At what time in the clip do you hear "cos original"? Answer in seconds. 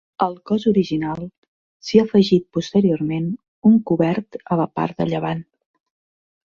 0.51-1.21